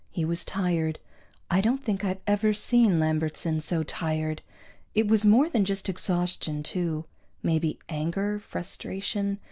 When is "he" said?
0.09-0.25